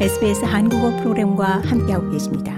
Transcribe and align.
SBS 0.00 0.44
한국어 0.44 0.90
프로그램과 0.96 1.62
함께하고 1.64 2.10
계십니다. 2.10 2.52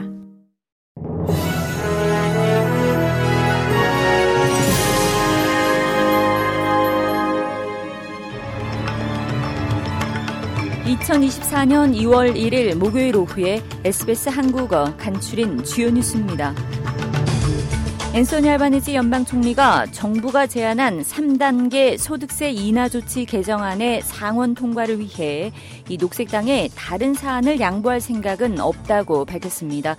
(2024년 10.86 11.95
2월 11.95 12.34
1일) 12.34 12.75
목요일 12.77 13.14
오후에 13.16 13.61
SBS 13.84 14.30
한국어 14.30 14.96
간추린 14.96 15.62
주요 15.62 15.91
뉴스입니다. 15.91 16.55
앤소니 18.17 18.48
알바니지 18.48 18.95
연방 18.95 19.27
총리가 19.27 19.89
정부가 19.93 20.46
제안한 20.46 21.03
3단계 21.03 21.98
소득세 21.98 22.51
인하 22.51 22.89
조치 22.89 23.27
개정안의 23.27 24.01
상원 24.01 24.55
통과를 24.55 25.01
위해 25.01 25.52
이 25.91 25.98
녹색당에 25.98 26.71
다른 26.74 27.12
사안을 27.12 27.60
양보할 27.60 28.01
생각은 28.01 28.59
없다고 28.59 29.27
밝혔습니다. 29.27 29.97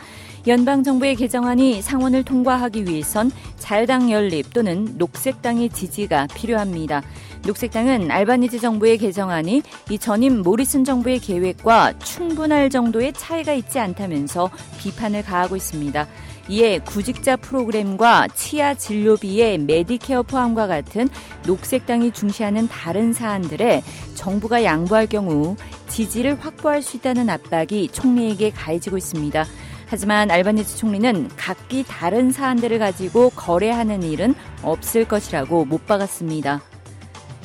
연방 0.48 0.84
정부의 0.84 1.16
개정안이 1.16 1.84
상원을 1.84 2.23
통과하기 2.23 2.85
위해선 2.85 3.30
자유당 3.59 4.09
연립 4.09 4.52
또는 4.52 4.95
녹색당의 4.97 5.70
지지가 5.70 6.25
필요합니다. 6.34 7.03
녹색당은 7.45 8.09
알바니지 8.09 8.59
정부의 8.59 8.97
개정안이 8.97 9.61
이 9.91 9.99
전임 9.99 10.41
모리슨 10.41 10.84
정부의 10.84 11.20
계획과 11.20 11.99
충분할 11.99 12.72
정도의 12.72 13.13
차이가 13.13 13.53
있지 13.53 13.77
않다면서 13.77 14.49
비판을 14.80 15.22
가하고 15.22 15.55
있습니다. 15.55 16.08
이에 16.49 16.80
구직자 16.80 17.36
프로그램과 17.36 18.06
치아 18.35 18.73
진료비의 18.73 19.59
메디케어 19.59 20.23
포함과 20.23 20.67
같은 20.67 21.09
녹색당이 21.45 22.11
중시하는 22.11 22.67
다른 22.67 23.13
사안들에 23.13 23.83
정부가 24.16 24.63
양보할 24.63 25.07
경우 25.07 25.55
지지를 25.88 26.39
확보할 26.39 26.81
수 26.81 26.97
있다는 26.97 27.30
압박이 27.30 27.89
총리에게 27.91 28.52
가해지고 28.52 28.97
있습니다. 28.97 29.45
하지만 29.88 30.30
알바니즈 30.30 30.78
총리는 30.78 31.30
각기 31.38 31.83
다른 31.88 32.31
사안들을 32.31 32.78
가지고 32.80 33.30
거래하는 33.31 34.03
일은 34.03 34.35
없을 34.61 35.08
것이라고 35.08 35.66
못 35.66 35.85
박았습니다. 35.85 36.61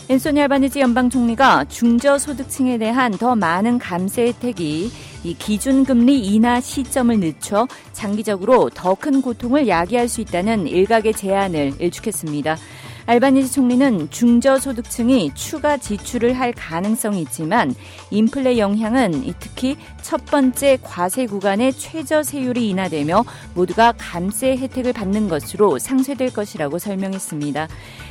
앤소니 0.09 0.41
알바니지 0.43 0.81
연방 0.81 1.09
총리가 1.09 1.67
중저소득층에 1.67 2.79
대한 2.79 3.13
더 3.13 3.37
많은 3.37 3.79
감세 3.79 4.27
혜택이 4.27 4.91
이 5.25 5.35
기준금리 5.35 6.19
인하 6.27 6.61
시점을 6.61 7.19
늦춰 7.21 7.69
장기적으로 7.93 8.71
더 8.71 8.95
큰 8.95 9.21
고통을 9.21 9.67
야기할 9.67 10.09
수 10.09 10.21
있다는 10.21 10.69
일각의 10.69 11.15
제안을 11.15 11.75
일축했습니다. 11.81 12.57
알바니지 13.07 13.51
총리는 13.53 14.11
중저소득층이 14.11 15.33
추가 15.35 15.77
지출을 15.77 16.39
할 16.39 16.53
가능성이 16.53 17.23
있지만 17.23 17.75
인플레 18.11 18.59
영향은 18.59 19.35
특히 19.41 19.77
첫 20.03 20.25
번째 20.27 20.79
과세 20.83 21.27
구간의 21.27 21.73
최저 21.73 22.23
세율이 22.23 22.69
인하되며 22.69 23.25
모두가 23.55 23.93
감세 23.99 24.57
혜택을 24.57 24.93
받는 24.93 25.29
것으로 25.29 25.81
상쇄될 25.81 26.33
것이라고 26.33 26.79
설명했습니다. 26.79 27.67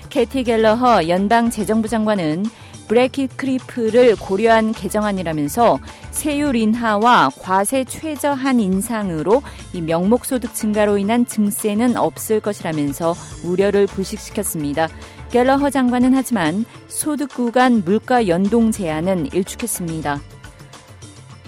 캐티 0.10 0.44
갤러허 0.44 1.08
연방 1.08 1.50
재정부 1.50 1.88
장관은 1.88 2.44
브레킷 2.92 3.38
크리프를 3.38 4.18
고려한 4.18 4.74
개정안이라면서 4.74 5.80
세율 6.12 6.58
인하와 6.58 7.30
과세 7.40 7.86
최저한 7.86 8.60
인상으로 8.60 9.42
이 9.72 9.80
명목 9.80 10.26
소득 10.26 10.54
증가로 10.54 10.98
인한 10.98 11.26
증세는 11.26 11.96
없을 11.96 12.42
것이라면서 12.42 13.16
우려를 13.46 13.88
불식시켰습니다. 13.88 14.90
갤러허 15.30 15.70
장관은 15.70 16.14
하지만 16.14 16.66
소득 16.90 17.30
구간 17.30 17.82
물가 17.86 18.28
연동 18.28 18.72
제안은 18.72 19.32
일축했습니다. 19.32 20.20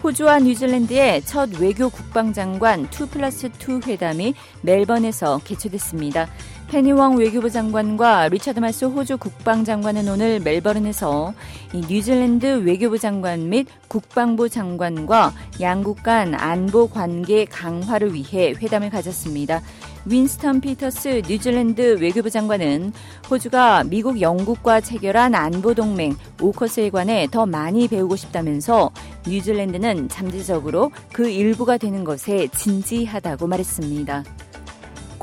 호주와 0.03 0.39
뉴질랜드의 0.39 1.21
첫 1.21 1.49
외교 1.61 1.89
국방장관 1.89 2.89
2 2.91 3.07
플러스 3.07 3.49
2 3.57 3.79
회담이 3.87 4.33
멜번에서 4.61 5.39
개최됐습니다. 5.45 6.27
페니웡 6.67 7.17
외교부 7.17 7.49
장관과 7.49 8.27
리차드 8.27 8.59
마스 8.59 8.85
호주 8.85 9.17
국방장관은 9.17 10.09
오늘 10.09 10.41
멜버른에서 10.41 11.33
뉴질랜드 11.87 12.63
외교부 12.65 12.97
장관 12.97 13.47
및 13.47 13.67
국방부 13.87 14.49
장관과 14.49 15.33
양국 15.61 16.03
간 16.03 16.33
안보 16.33 16.87
관계 16.89 17.45
강화를 17.45 18.13
위해 18.13 18.53
회담을 18.59 18.89
가졌습니다. 18.89 19.61
윈스턴 20.05 20.59
피터스 20.59 21.21
뉴질랜드 21.27 21.97
외교부 22.01 22.29
장관은 22.29 22.91
호주가 23.29 23.83
미국 23.85 24.19
영국과 24.19 24.81
체결한 24.81 25.33
안보 25.33 25.73
동맹 25.73 26.15
오커스에 26.41 26.89
관해 26.89 27.27
더 27.31 27.45
많이 27.45 27.87
배우고 27.87 28.15
싶다면서 28.17 28.91
뉴질랜드는 29.27 30.09
잠재적으로 30.09 30.91
그 31.11 31.29
일부가 31.29 31.77
되는 31.77 32.03
것에 32.03 32.47
진지하다고 32.49 33.47
말했습니다. 33.47 34.23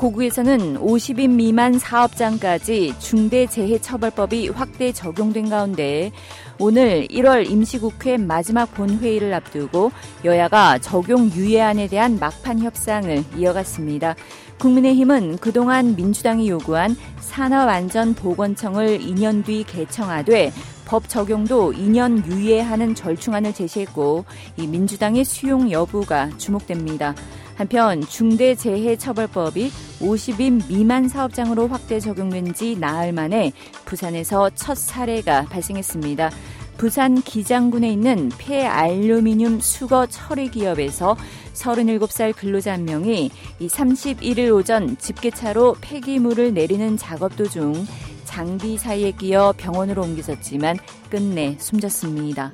고국에서는 0.01 0.79
50인 0.79 1.29
미만 1.35 1.77
사업장까지 1.77 2.95
중대재해처벌법이 2.97 4.49
확대 4.49 4.91
적용된 4.91 5.47
가운데 5.49 6.11
오늘 6.57 7.07
1월 7.07 7.47
임시국회 7.47 8.17
마지막 8.17 8.73
본회의를 8.73 9.31
앞두고 9.31 9.91
여야가 10.25 10.79
적용 10.79 11.29
유예안에 11.31 11.87
대한 11.87 12.17
막판 12.19 12.61
협상을 12.61 13.23
이어갔습니다. 13.37 14.15
국민의힘은 14.57 15.37
그동안 15.37 15.95
민주당이 15.95 16.49
요구한 16.49 16.95
산업안전보건청을 17.19 18.99
2년 18.99 19.45
뒤 19.45 19.63
개청하되 19.63 20.51
법 20.91 21.07
적용도 21.07 21.71
2년 21.71 22.25
유예하는 22.25 22.95
절충안을 22.95 23.53
제시했고 23.53 24.25
이 24.57 24.67
민주당의 24.67 25.23
수용 25.23 25.71
여부가 25.71 26.29
주목됩니다. 26.37 27.15
한편 27.55 28.01
중대재해처벌법이 28.01 29.71
50인 30.01 30.67
미만 30.67 31.07
사업장으로 31.07 31.69
확대 31.69 32.01
적용된 32.01 32.53
지 32.53 32.75
나흘 32.77 33.13
만에 33.13 33.53
부산에서 33.85 34.49
첫 34.49 34.75
사례가 34.75 35.43
발생했습니다. 35.43 36.29
부산 36.75 37.21
기장군에 37.21 37.89
있는 37.89 38.29
폐알루미늄 38.37 39.61
수거 39.61 40.07
처리 40.07 40.51
기업에서 40.51 41.15
37살 41.53 42.35
근로자 42.35 42.73
한 42.73 42.83
명이 42.83 43.31
이 43.59 43.67
31일 43.67 44.53
오전 44.53 44.97
집게차로 44.97 45.77
폐기물을 45.79 46.53
내리는 46.53 46.97
작업 46.97 47.37
도중 47.37 47.85
장비 48.25 48.77
사이에 48.77 49.11
끼어 49.11 49.53
병원으로 49.57 50.03
옮겨졌지만 50.03 50.77
끝내 51.09 51.57
숨졌습니다. 51.59 52.51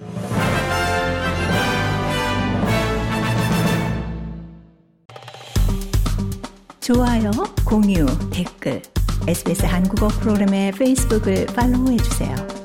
좋아요, 6.79 7.31
공유, 7.65 8.05
댓글, 8.31 8.81
SBS 9.27 9.65
한국어 9.65 10.07
프로그램의 10.07 10.71
페이스북을 10.71 11.47
팔로우해주세요. 11.47 12.56